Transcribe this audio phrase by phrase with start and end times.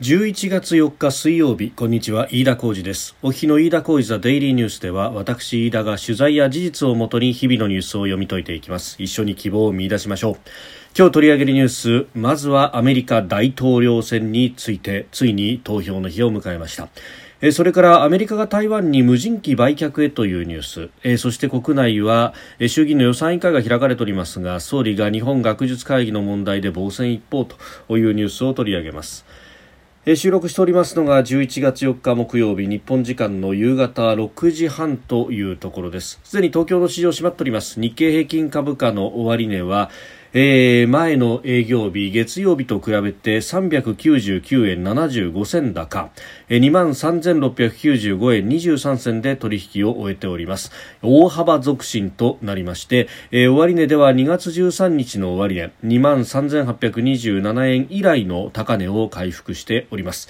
[0.00, 3.14] 11月4日水曜日こんにちは飯田浩二です。
[3.22, 8.96] お日の飯田浩二ザデイリーニュースでは私飯田が取材や事実をもとに日々のニュースを読み解いていきます。
[9.00, 10.36] 一緒に希望を見出しましょう。
[10.98, 16.88] 今日取り上げるニュースまずはアメリカ大統領選についてついに投票の日を迎えました。
[17.52, 21.18] それからアメリカが台湾に無人機売却へというニュース。
[21.18, 22.34] そして国内は
[22.66, 29.24] 衆議院の予算委員会が開かれておりますが総理が日本学術会議の問題で防戦一方というニュースを取り上げます。
[30.06, 36.20] 収録しておりますのが11月4日木曜日日本時間の夕方6時半というところです。
[36.22, 37.80] すでに東京の市場閉まっております。
[37.80, 39.88] 日経平均株価の終値は
[40.36, 46.10] えー、前の営業日月曜日と比べて399円75銭高、
[46.48, 50.72] えー、2万3695円23銭で取引を終えております。
[51.02, 60.28] 大幅続伸となりまして、えー、終値では2月13日の終値2万3827円以来の高値を回復しております。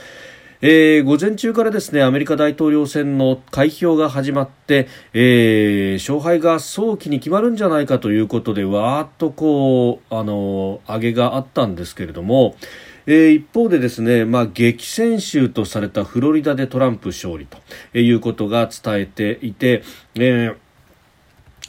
[0.66, 12.56] えー、午前中からですねアメリカ大統領選の開票が始まって、えー、勝敗が早期に決まるんじゃないかということでわーっとこうあの上げがあったんですけれども、
[13.04, 19.82] えー、一方でですね、まあ、激戦州とされたフロリダでトランプ勝利ということが伝えていて、
[20.14, 20.63] えー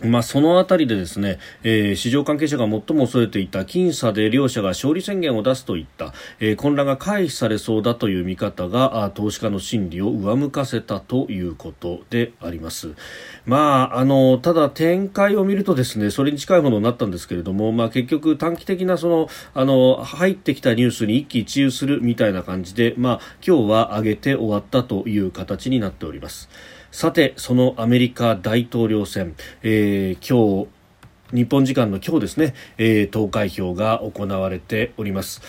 [0.04, 12.94] まあ、そのあたりでですね、えー、市場関係者が最も恐れていた僅差で両者が勝利宣言を出すといった、えー、混乱が回避されそうだという見方が投資家の心理を上向かせたということであります。
[13.46, 26.50] まあ、あのただ展開を見るとですねそれに近いものになったんですけれども、まあ、結局短期的なそのあの入ってきたニュースに一喜一憂するみたいな感じで、まあ、今日は上げて終わったという形になっております。
[26.96, 30.66] さてそのアメリカ大統領選、えー、今
[31.30, 35.42] 日日本時間の今日ですね、えー、投開票が行われております。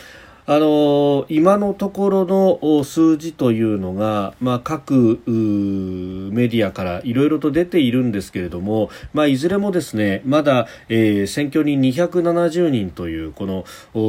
[0.46, 5.20] あの今のところの数字というのが、まあ、各
[6.32, 13.64] メディアからいろいろと出ているんですけれども、まあ、いずれもですねまだ、えー、選挙人270人というこの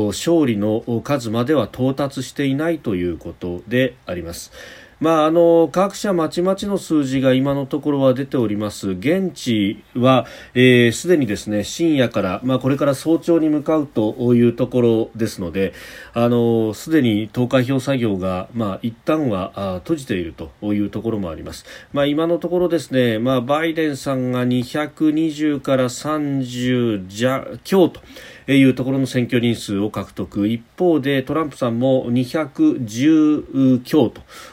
[0.07, 4.51] 勝利の数までは到達していないということであります。
[4.99, 8.89] まあ、あの各社まちまちの数字が今のところは出ております。
[8.91, 10.25] 現地は
[10.55, 15.73] すで、にですね深夜から、まあ、これから早朝に向かうというところですので
[16.73, 28.01] すでに投開票作業が、まあ、一旦はあ閉じているというところもあります、まあ、今のところですね、まあ、バイデンさんが220から30強と
[28.51, 30.47] いうところの選挙人数を獲得。
[30.47, 34.09] 一方でトランプさんも210強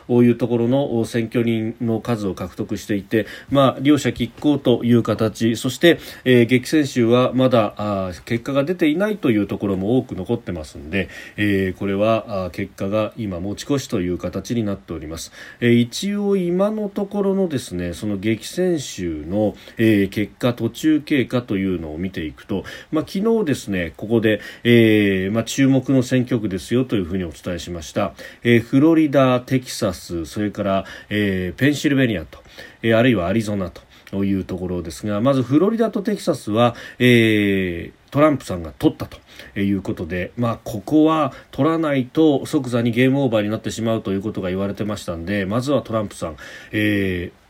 [0.08, 5.56] というところの選挙人の数を獲得していて、まあ、両者拮抗という形。
[5.56, 32.38] そして、えー、激戦州はまだあ結果が出ていないというところも多く残ってますので、えー、これはあ結果が今持ち越しという形になっております、えー、一応今のところのですねその激戦州の、えー、結果途中経過というのを見ていくと、まあ、昨日ですねここで、えーまあ、注目の選挙区ですよというふうにお伝えしました、えー、フロリダ、テキサスそれから、えー、ペンシルベニアと、
[32.82, 39.18] えー、あるいはアリゾナというところですがまずフロリダとテキサスは、えー、トランプさんが取ったと
[39.58, 46.36] いうことで、まあ、ここは取らないと即座にゲームオーバーになってしまうということが言われてましたんでまずはトランプさん、
[46.72, 47.44] えー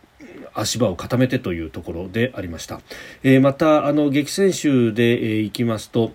[0.55, 2.81] 足場を固めてというところでありました、
[3.23, 6.12] えー、またあの激戦州で、えー、行きますと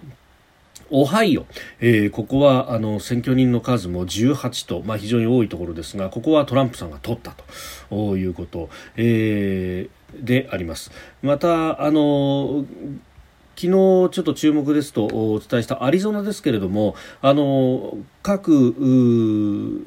[0.92, 1.46] オハイオ、
[1.80, 7.36] えー、ここはあの選挙人の数も18と、まあ、非常に多いところですがここはトランプさんが取った
[7.90, 10.92] ということ、えー、であります。
[11.22, 12.66] またあの
[13.56, 17.98] 昨日ちょっと注目ですとお伝えしたアリゾナですけれどもあの
[18.30, 18.76] 各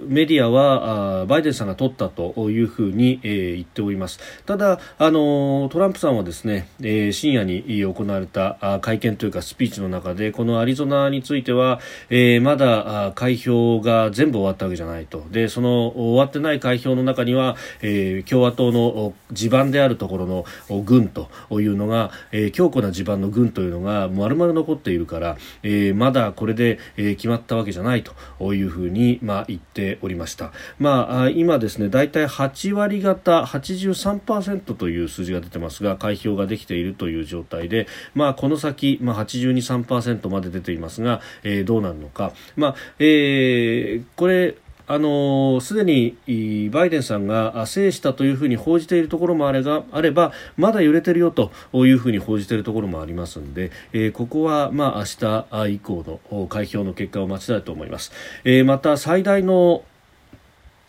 [0.08, 4.18] メディアはバイデンさんが取ったというふうに、えー、言っております。
[4.46, 11.78] ただあのトランプさんはですね、えー、深夜に行われた会見というかスピーチの中でこのアリゾナについては、
[12.10, 15.24] えー、まだ開票が全部終わったわけじゃないと。
[15.30, 20.44] でその終わってない開票の中には、えー、共和党の地盤であるところの
[20.82, 28.12] 軍というのが、えー、強固な地盤の軍というのが丸々残っているから、えー、まだこれで、決まったわけじゃないと。
[28.40, 30.52] いうふうに、まあ、言っておりました。
[30.78, 42.32] まあ、今ですね、大体8割方83%という数字が出てますが、開票ができているという状態で、まあ、この先、まあ、82、3%まで出ていますが、えー、どうなるのか。
[42.56, 44.56] まあ、えー、これ、
[44.92, 58.12] あのすでにバイデンさんが制したというふうに報じているところもあれがあればまだ揺れてるよというふうに報じているところもありますので、えー、ここはまあ明日以降の開票の結果を待ちたいと思います。
[58.44, 59.82] えー、また最大の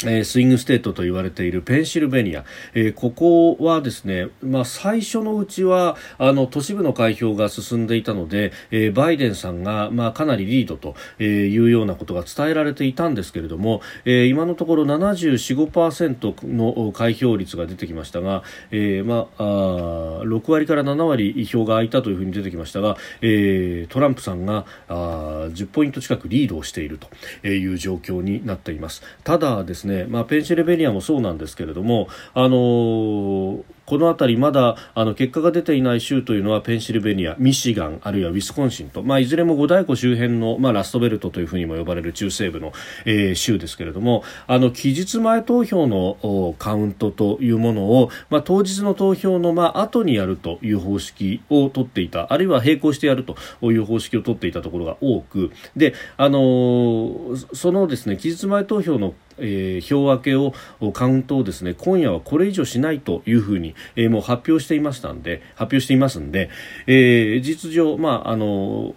[0.05, 26.99] えスイングステートと言われているペンシルベニア、えー、ここはですね、まあ、最初のうちはあの都市部の開票が進んでいたので、えー、バイデンさんが、まあ、かなりリードというようなことが伝えられていたんですけれども、えー、今のところ74.5%の開票率が出てきましたが、えーまあ、あ6割から7割票が空いたというふうに出てきましたが、えー、トランプさんがあ10ポイント近くリードをしている
[27.41, 29.03] という状況になっています。
[29.23, 42.71] ただですねね、まあ、ペンシルベニアもそうなんですけれども、あのーこの辺りまだあの結果が出ていない州というのはペンシルベニア、ミシガンあるいはウィスコンシンと、まあ、いずれも五大湖周辺の、まあ、ラストベルトというふうにも呼ばれる中西部の、
[43.05, 53.35] えー、州ですけれどもあの期日前投票のカウントというものを、まあ、当日の投票の、まあ後にやるという方式を取っていたあるいは並行してやると
[53.71, 60.53] いう方式を取っていたところが多くで、あのー、そのですね期日前投票のえー、票分けを
[60.91, 66.49] カウントをですね今夜はこれ以上しないというふうに、えー、もう発表していましたんで発表していますんで、
[66.87, 68.95] えー、実情まああの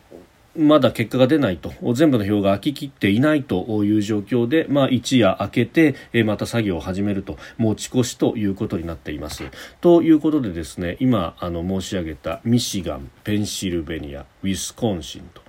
[0.59, 5.94] まだ結果が出ないと全部の票が空ききっていないという状況で、まあ、一夜明けて、
[6.25, 9.44] また作業を始めると持ち越しということになっています。
[9.81, 15.43] ということでですね今あの申し上げたミシガン、ペンシルベニア、ウィスコンシンと、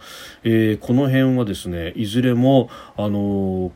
[0.44, 3.72] えー、この辺はですねいずれもあの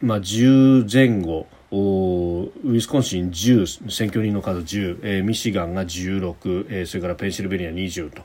[0.00, 1.46] まあ、10前後。
[1.76, 8.22] ウィスコンシン10選挙人の数10、えー、ミシガンが16、えー、それからペンシルベニア20と、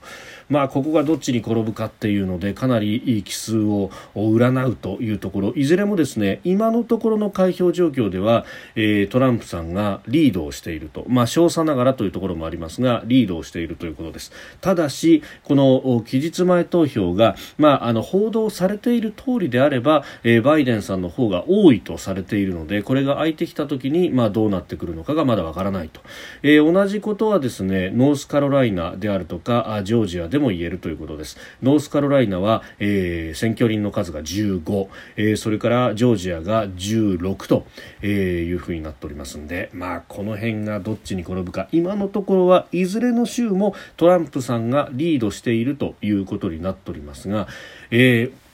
[0.50, 5.54] まあ、ここがどっちに転ぶかっていうのでかなりいい奇数を占うというところ。
[5.56, 8.46] いずれもですね今のところの開票状況では、
[8.76, 14.32] えー、トランプさんがリードをしていると、まあ、少佐ながらというところもありますがリードをしているということです。
[14.62, 26.02] ただしこの期日前投票が、まあ、あの報道されている通りであれば、えー、バイデンさんの方が多いとされているのでこれが相てきた時に、まあ、どうなってくるのかがまだわからないと、
[26.44, 31.38] えー、同じことはですねノースカロライナであるとかジョージアでも言えるということです。
[31.64, 37.66] ノースカロライナは、えー、選挙人の数が15、えー、それからジョージアが16と、
[38.02, 38.12] えー、
[38.44, 41.68] いうふうになっておりますんで、まあ、この辺がどっちに転ぶか。
[41.72, 47.48] 今のところはいずれの州もトランプさんがリードしているということになっておりますが、
[47.90, 48.51] えー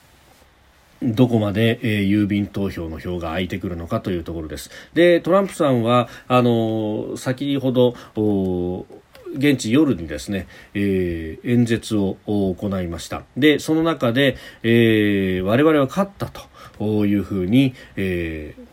[1.02, 4.72] どこまで、えー、郵便投票の票が空いてくるのかというところです。
[4.94, 7.96] で、トランプさんは、あのー、先ほど、
[9.36, 13.24] 現地夜にですね、えー、演説を行いました。
[13.36, 16.32] で、その中で、えー、我々は勝った
[16.80, 18.67] というふうに、えー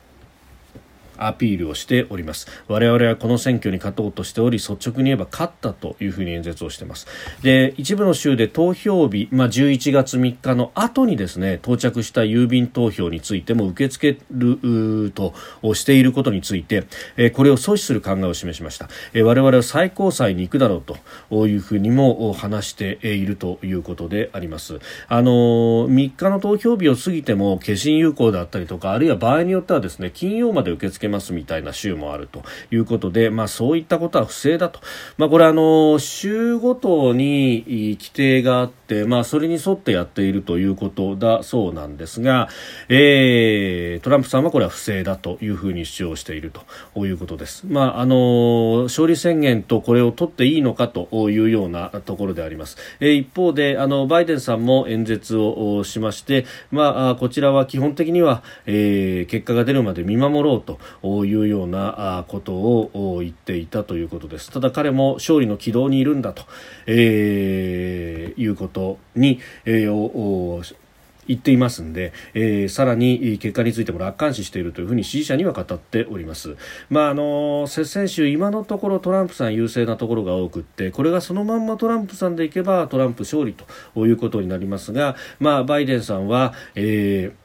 [1.19, 2.47] アピールをしております。
[2.69, 7.07] 我々はこの選挙に勝とうとしており率直に言えば勝ったというふうに演説をしています。
[7.43, 15.35] で一部の州で投票日、まあ、11月3日の後にですね到着した郵便投票についても受け付けると
[15.75, 16.85] していることについて、
[17.17, 20.83] えこれを阻止する考えを示しました、え我々は最高裁に行くだろう
[21.31, 24.81] というふうにも話しているということであります。
[25.09, 25.31] あの
[25.89, 34.81] 3日の投票日を過ぎても決心有効だったりとかあるいは場合によってはですね金曜まで受け付けけますみたいな州もあるということで、まあ、そういったことは不正だと、
[35.17, 37.65] まあ、これあの州ごとに
[38.01, 42.49] 規定があって、まあ、それに沿ってやっているということだそうなんですが、
[42.89, 46.53] えー、トランプさんはこれは不正だというふうに主張している
[46.95, 47.67] ということです。
[47.67, 52.77] まあ、あの勝利宣言とこれを取っていいのかというようなところであります。
[53.01, 60.79] えー、一方であのバイデンさんも演説をしまして、まあ、こちらは基本的には、えー、結果が出るまで見守ろうと
[61.27, 66.45] いうようなことを言っていたということですただ彼も勝利の軌道にいるんだと、
[66.87, 70.75] えー、いうことに、えー、
[71.27, 76.57] 言っていますんで、えー、さらに結果についても楽観視しているというふうに支持者には語っております。
[76.91, 87.44] まああの接戦州今のところトランプさん優勢なところが多くってこれがそのまんまトランプさんでいけばトランプ勝利ということになりますが、まあバイデンさんは、えー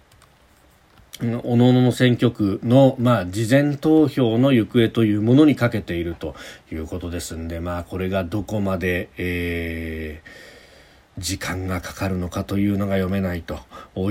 [1.22, 6.34] おののの選挙区の、まあ、事前投票の行方というものにかけていると
[6.72, 13.60] いうことですんで、まあ、これがどこまで、えー、時間がかかるのかというのが読めないと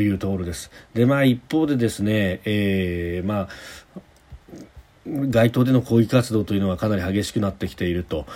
[0.00, 0.70] いうところです。
[0.92, 3.48] で、まあ、一方でですね、えー、ま
[3.96, 4.00] あ、
[5.06, 8.26] 街頭での抗議活動というのはかなり激しくなってきていると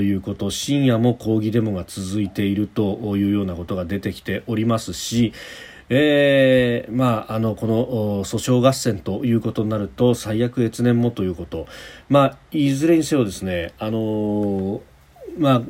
[0.00, 5.32] いうこと深夜も抗議デモが続いているというようなことが出てきておりますし、
[5.94, 11.66] えー、まあ、あのこの訴訟合戦ということになると最悪越年もということ、
[12.08, 14.80] まあ、いずれにせよですね、あの
[15.36, 15.62] まあ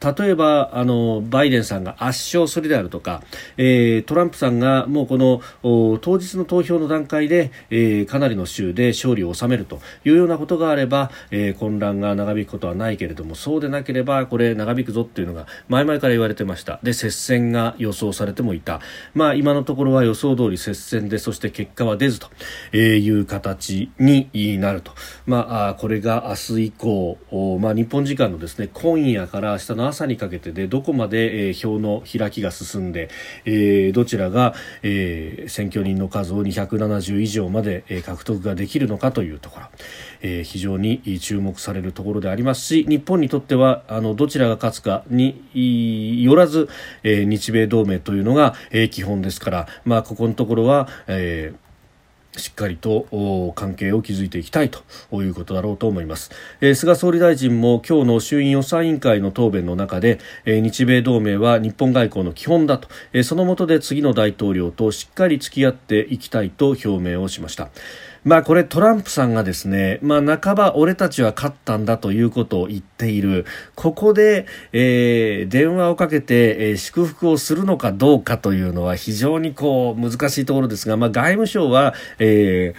[0.00, 3.22] 例えばあのバイデンさんが圧勝するであるとか、
[3.56, 5.40] えー、トランプさんがもうこの
[5.98, 16.78] 当日の投票の段階で、えー、かなりの州で勝利を収めるというようなことがあれば、えー、混乱が長引くことはないけれどもそうでなければこれ長引くぞっていうのが前々から言われてました。
[16.82, 18.80] で接戦が予想されてもいた、
[19.14, 22.28] まあ、今のところは予想通り接戦でそして結果は出ずと
[22.76, 24.92] いう形になると、
[25.26, 33.08] まあ、これが明日以降、まあ、日本時間のですね今夜から明日の朝にかけてでどこまで、えー、票の開きが進んで、
[33.44, 39.66] えー、どちらが、えー、選挙人の数を270以上まで、えー、獲得ができるのかというところ、
[40.22, 46.68] えー、非常に注目されるところでありますし日本にとってはあのどちらが勝つかによらず、
[47.02, 51.65] えー、日米同盟というのが、えー、基本ですから、まあ、ここのところは、えー
[52.36, 56.30] しっかりと関係を築いていきたいということだろうと思います、
[56.60, 67.70] えー、菅総理大臣も今日の衆院予算委員会の答弁の中で、えー、日米同盟は日本外交の基本だと、えー、その下で次の大統領としっかり付き合っていきたいと表明をしました。
[68.26, 73.46] まあこれトランプさんがですね、まあ半ば俺たちは勝ったんだということを言っている。
[73.76, 82.74] ここで、えー、電話をかけて、えー、祝福をするのかどうかというのは非常にこう難しいところですが、まあ外務省は、え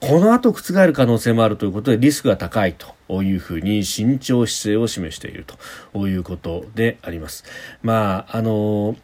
[0.00, 2.76] ー、この後覆る可能性もあるということでリスクが高い
[3.08, 5.44] というふうに慎重姿勢を示している
[5.92, 7.42] ということであります。
[7.82, 8.94] まあ、あの、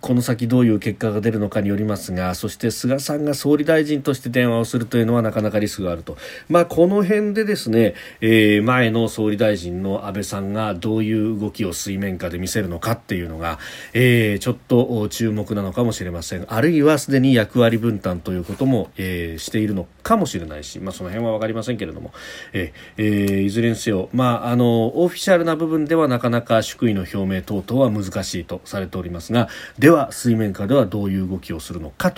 [0.00, 6.16] この先どういう結果が出るのかによりますがそして菅さんが総理大臣として電話をするというのはなかなかリスクがあると、
[6.48, 13.58] まあ、この辺でですね、えー、前の総理大臣の安倍さんがどういう動きを水面下で見せるのかっていうのが、
[13.92, 16.46] えー、ちょっと注目なのかもしれません。
[16.48, 22.12] あるいはすでに役割分担ということも、えー、しているのかもしれないし、まあ、その辺は分かりませんけれども、
[22.52, 32.12] えー、いずれにせよ、まあ、あのオフィシャルな部分ではなかなか祝意の表明等々は難しいとされておりますがでは水面下ではどういう動きをするのか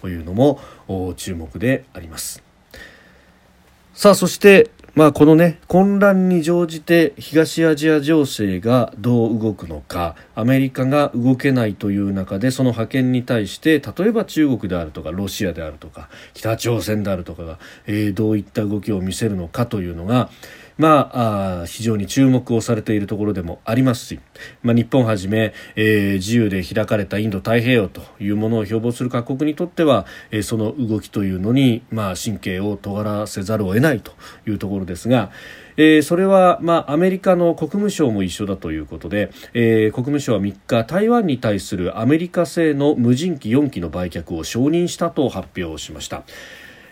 [0.00, 0.60] というのも
[1.16, 2.42] 注目であります。
[3.94, 20.30] さあそしてまあこのね混乱に乗じて東アジア情勢がどう動くのかアメリカが動けないという中でその覇権に対して例えば中国であるとかロシアであるとか北朝鮮であるとかが、えー、どういった動きを見せるのかというのが
[20.82, 24.18] まあ、非常に注目をされているところでもありますし、
[24.62, 34.10] まあ、日本はじめ、えー、自由で開かれたインド太平洋というものを標榜する各国にとっては、えー、その動きというのに、まあ、神経を尖らせざるを得ないと
[34.44, 35.30] いうところですが、
[35.76, 46.24] えー、それは、まあ、アメリカの国務省も一緒だということで、えー、国務省は3日台湾に対するアメリカ製の無人機4機の売却を承認したと発表しました。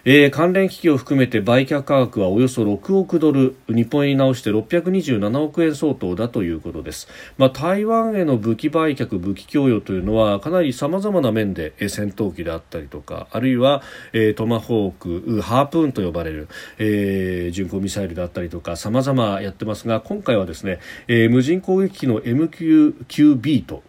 [0.05, 3.57] えー、関連機器を含めて売却価格はおよそ6億ドル。
[3.69, 20.79] 日本円に直して627億円相当だということです、まあ、台湾への武器売却武器供与というのはかなりさまざまな面で、えー、戦闘機であったりとかあるいは、えー、トマホークハープーンと呼ばれる、えー、巡航ミサイルであったりとかさまざまやってますが今回はですね、
[21.09, 23.83] えー、無人攻撃機の MQ9B と、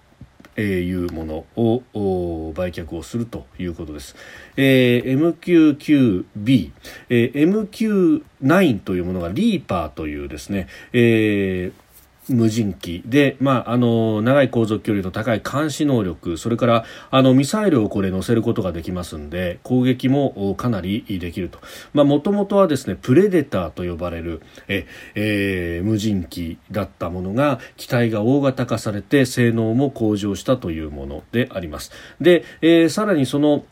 [0.61, 4.15] いうものを売却をするということです。
[4.57, 6.71] えー、MQ9B、
[7.09, 11.80] えー、MQ9 というものがリーパーというですね、えー
[12.29, 13.01] 無人機。
[13.05, 16.37] で、まあ、あの長い航続距離と高い監視能力。
[16.37, 21.59] それからあのミサイルをこれ乗せることができますんで攻撃もかなりできると。
[22.03, 24.85] もともとはですねプレデターと呼ばれるえ、
[25.15, 31.91] えー、無人機だったものが機体が大型化されて性能も向上したというものであります。
[32.19, 33.65] で、えー、さらにその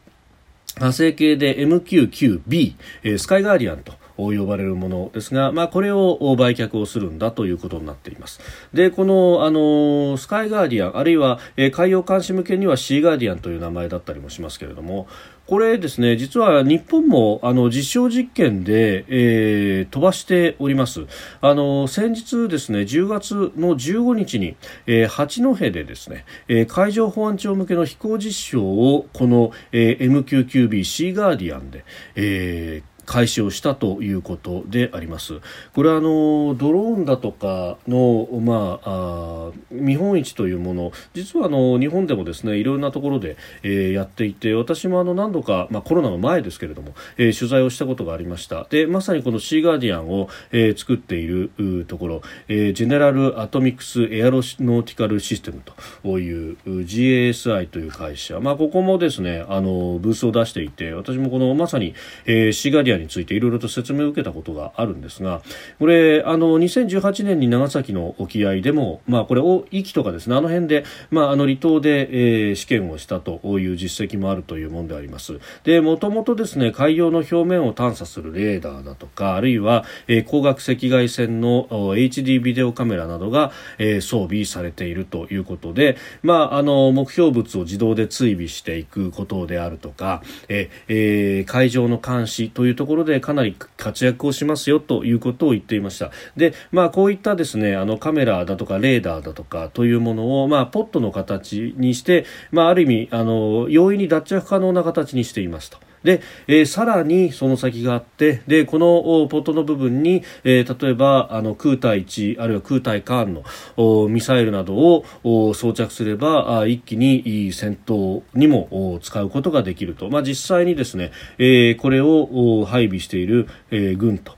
[0.75, 3.94] 派生系で MQ9B、えー、スカイガーディアンと
[4.28, 8.40] 呼ばれるものですが、まあ、これを売却をするんだということになっています。
[8.74, 15.08] で、この、あの、スカイガーディアン、あるいは、え、海洋監視向けにはシーガーディアンという名前だったりもしますけれども、
[15.50, 21.08] これですね、実は日本もあの実証実験で、えー、飛ばしております。
[21.42, 31.84] あの先日ですね、10月の15日に、えー、八戸でですね、えー、海上保安庁向けの飛行実証をこの、えー、MQ9B シーガーディアンで、
[32.14, 35.42] えー、開始をしたということであります。
[35.74, 55.62] これはあのドローンだとかの、まあ、あ見本市というもの実はあの日本でもですねいろんなところで、えー、やっていて私もあの何度か、まあ、コロナの前ですけれども、えー、取材をしたことがありましたでまさにこのシーガーディアンを、えー、作っているところ、えー、ジェネラルアトミクスエアロノーティカルシステム
[56.04, 65.41] という GASI という会社、まあ、ここもですねあのブースを出していて私もこのまさに、えー、シーガーディアンについていろいろと説明を受けたことがあるんですが
[65.79, 75.39] これあの2018年に長崎の沖合でも、まあ、これ壱岐とかですねあの辺で、まあ、あの離島で、えー、試験をしたという実績もあるというものであります。
[75.63, 105.88] でもともとですね海洋の表面を探査するレーダーだとかあるいは、えー、光学赤外線の HD ビデオカメラなどが、えー、装備されているということで、まあ、あの目標物を自動で追尾していくことであるとか、ええー、海上の監視というところでかなり活躍をしますよということを言っていましたで、まあ、こういったですねあのカメラだとかレーダーだとかというものを、まあ、ポットの形にして、まあ、ある意味あの容易に脱着可能な形にしていますと。
[106.03, 124.36] で、えー、さらにその先があってでこのポットの部分に、えー、例えばあの空対地あるいは空対艦のミサイルなどを装着すればあ一気に戦闘にも使うことができると、まあ、実際にですね、えー、これを配備している、えー、軍と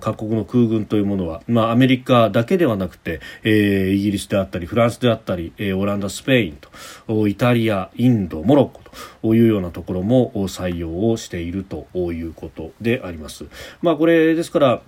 [0.00, 6.58] 各国の空軍というものは、まあ、アメリカだけではなくて、えー、イギリスであったりフランスであったり、えー、オランダスペイン
[7.06, 8.82] とイタリアインドモロッコ
[9.22, 13.46] というようなところも採用をしているということであります。
[13.82, 14.82] まあ、これですから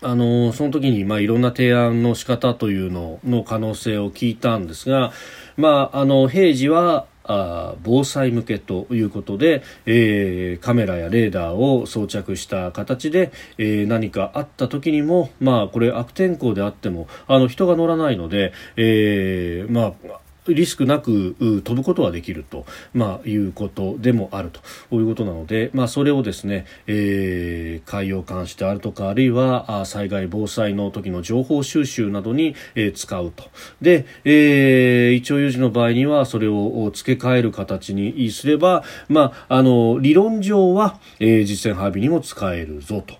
[0.00, 5.12] あのその時にまあいろんな提案の仕方というのの可能性を聞いたんですが、
[5.56, 24.60] まあ、あの平時はあ防災向けということで、えー、カメラやレーダーを装着した形で、えー、何かあった時にも、まあ、これ悪天候であってもあの人が乗らないので、えーまあリスクなく飛ぶことはできると、まあ、いうことでもあると。
[24.92, 33.44] いうことなので、まあ、それをですね、えー、海洋監視であるとかあるいは災害防災の時の情報収集などに、えー、使うと。
[33.80, 43.16] で、えー、一応有事の場合にはそれを付け替える形にすれば、まあ、あの理論上は、えー、実戦配備にも使えるぞと。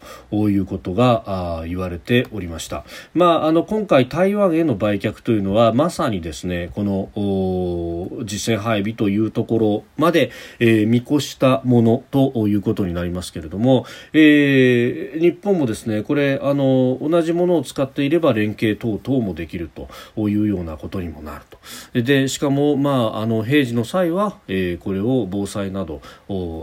[0.52, 1.22] いうことが
[1.60, 19.70] あ言われておりました、まあ、あの今回台湾への売却というのはまさにですねこの実戦配備というところまで、えー、見越したものということになりますけれども、えー、日本もですねこれあの同じものを使っていれば連携等々もできる
[20.16, 21.58] というようなことにもなると。
[22.00, 26.00] でしかも、まあ、あの平時の際は、えー、これを防災など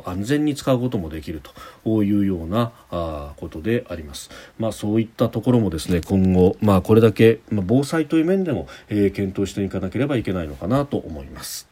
[0.06, 1.42] 安全に使うこともできる
[1.86, 11.69] というようなあことであります、まあ、そういったところもですね今後、まあ、これだけ、まあ、防災という面でも、えー、検討していかなければいけないないのかなと思います。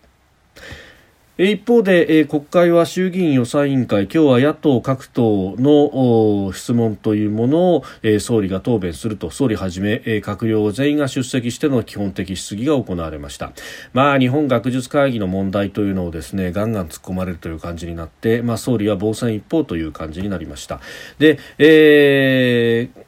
[1.40, 7.84] 一方で、国会は衆議院予算委員会今日は野党各党の質問というものを、
[8.20, 13.52] 総理が答弁すると総理はじめ、閣僚全員が出席しての基本的質疑が行われました、
[13.94, 20.80] まあ、日本学術会議の問題というのをですねガンガン突っ込まれるという感じになって、まあ、総理は防戦一方という感じになりました
[21.20, 23.07] で、えー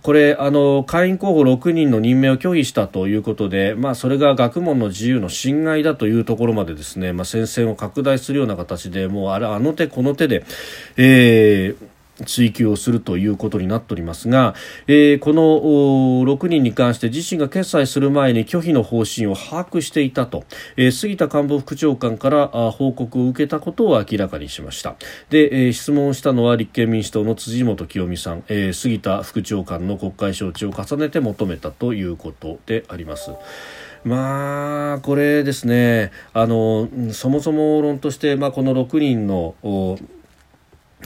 [0.00, 10.44] これあの会員候補6人の任命を拒否したということで、まあ、それが学問の自由の侵害だというところまでですね、まあ、戦線を拡大するような形でもうあれあの手この手で、
[10.96, 11.88] えー
[12.26, 14.54] 追及をするということになっておりますが、
[14.86, 15.42] えー、この
[16.30, 20.44] 6人に関して自身が決裁する前に拒否の方針を把握していたと、
[20.76, 24.96] えー、杉田官房副長官から報告を受けたことを明らかにしました
[25.30, 33.32] で、えー、質問したのは立憲民主党の辻元清美さん、えー、杉田副長官の国会招致を重ねて求めたということであります。
[34.04, 39.54] まあ、これですね、あの、そもそも論として、まあ、この6人の、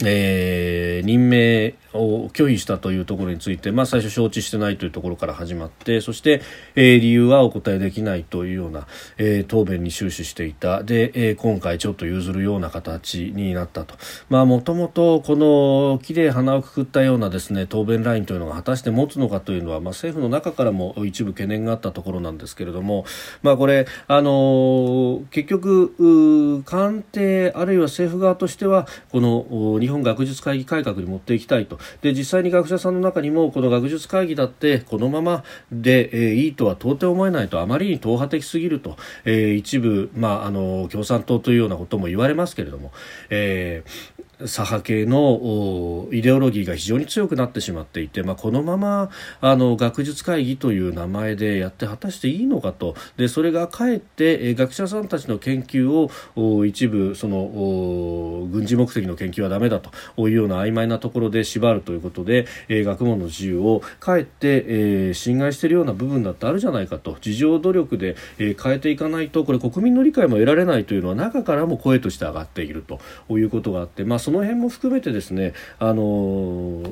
[0.05, 6.41] えー、任命を拒否したというところについて、まあ、最初承知してないというところから始まってそして、
[6.75, 10.83] えー、理由はお答えできないというような、えー、答弁に終始していた。
[10.83, 13.95] で、えー、今回ちょっと譲るような形になったと。
[14.29, 23.05] もともとこの木で鼻をくくったようなですね答弁ラインというのが果たして持つのかというのは、まあ、政府の中からも一部懸念があったところなんですけれども、
[23.41, 31.79] まあ、これ、あのー、結局官邸あるいは政府側としてはこの日本学術会議改革に持っていきたいと。
[32.01, 42.91] で実際に学者さんの中にもこの学術会議だってこのままで、えー、いいとは到底思えないとあまりに党派的すぎると、えー、一部、まあ、あの共産党というようなことも言われますけれども、
[43.29, 49.09] えー左派系のイデオロギーが非常に強くなってしまっていて、まあ、このまま
[49.41, 52.95] あの学術会議という名前でやって果たしていいのかと。
[53.17, 67.17] でそれがかえって学者さんたちの研究を一部その軍事目的の研究はダメだというような曖昧なところで縛るということで、え、学問の自由をかえって、え、侵害しているような部分だってあるじゃないかと。
[67.25, 76.83] 自助努力で、え、変えていかないとこれ国民の理解も得られないというのは中からも声として上がっているということがあって、まあ、その辺も含めてですねあの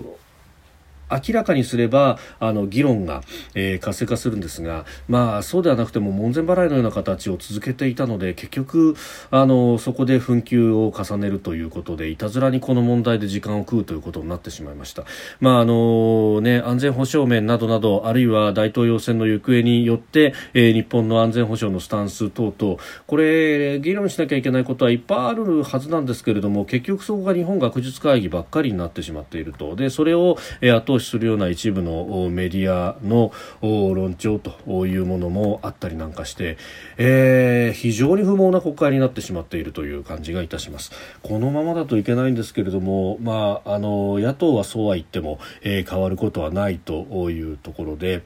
[1.12, 3.22] 明らかにすればあの議論が、
[3.54, 8.96] えー、活性化するんですが、まあ、そうではなくても門前払いのような形を続けていたので結局
[9.32, 15.04] あのそこで紛糾を重ねるということでいたずらにこの問題で時間を食うということになってしまいました、
[15.40, 29.76] まああのね、安全保障面などなどあるいは大統領選の行方によって、えー、日本の安全保障のスタンス等々これ議論しなきゃいけないことはいっぱいあるはずなんですけれども結局そこが日本学術会議ばっかりになってしまっていると。
[29.76, 36.58] でそれを、えー、後投資するような一部のメディアの論調というものもあったりなんかして、
[36.98, 40.92] えー、非常に不毛な国会になってしまっているという感じがいたします。
[41.22, 48.24] このままだといけないんですけれども、まあ、あの野党はそうは言っても、えー、変わることはないというところで。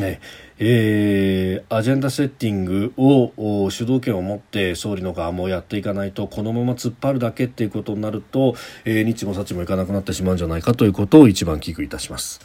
[0.00, 0.20] え
[0.58, 8.54] えー、アジェンダセッティングを主導権を持って総理の側もやっていかないとこのまま突っ張るだけっていうことになると、
[8.84, 12.40] えー、日もさちもいかなくなってしまうんじゃないかということを一番危惧いたします。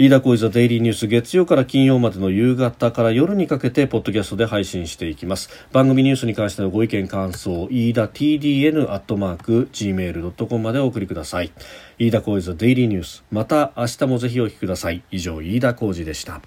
[0.00, 5.50] 飯田浩司ザデイリーニュース月曜から金曜までの夕方から夜にかけてポッドキャストで配信していきます。
[5.72, 11.50] 番組ニュースに関してのご意見感想飯田 TDN アットマーク Gmail.com までお送りください。
[11.98, 13.24] 飯田浩司ザデイリーニュース。
[13.32, 15.02] また明日もぜひお聞きください。
[15.10, 16.40] 以上飯田浩司でした。